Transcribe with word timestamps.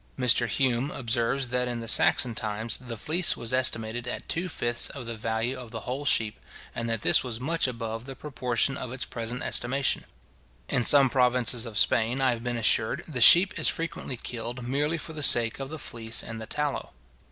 Mr 0.17 0.47
Hume 0.47 0.89
observes, 0.89 1.49
that 1.49 1.67
in 1.67 1.79
the 1.79 1.87
Saxon 1.87 2.33
times, 2.33 2.75
the 2.77 2.97
fleece 2.97 3.37
was 3.37 3.53
estimated 3.53 4.07
at 4.07 4.27
two 4.27 4.49
fifths 4.49 4.89
of 4.89 5.05
the 5.05 5.13
value 5.13 5.55
of 5.55 5.69
the 5.69 5.81
whole 5.81 6.05
sheep 6.05 6.39
and 6.73 6.89
that 6.89 7.01
this 7.01 7.23
was 7.23 7.39
much 7.39 7.67
above 7.67 8.07
the 8.07 8.15
proportion 8.15 8.75
of 8.77 8.91
its 8.91 9.05
present 9.05 9.43
estimation. 9.43 10.05
In 10.69 10.85
some 10.85 11.07
provinces 11.11 11.67
of 11.67 11.77
Spain, 11.77 12.19
I 12.19 12.31
have 12.31 12.41
been 12.41 12.57
assured, 12.57 13.03
the 13.07 13.21
sheep 13.21 13.59
is 13.59 13.67
frequently 13.69 14.17
killed 14.17 14.67
merely 14.67 14.97
for 14.97 15.13
the 15.13 15.21
sake 15.21 15.59
of 15.59 15.69
the 15.69 15.77
fleece 15.77 16.23
and 16.23 16.41
the 16.41 16.47
tallow. 16.47 16.93